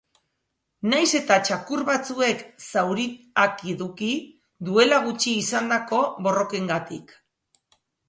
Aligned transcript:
Nahiz 0.93 1.11
eta 1.19 1.37
txakur 1.49 1.83
batzuek 1.89 2.41
zauriak 2.69 3.63
eduki, 3.75 4.11
duela 4.73 5.03
gutxi 5.09 5.37
izandako 5.45 6.05
borrokengatik. 6.29 7.19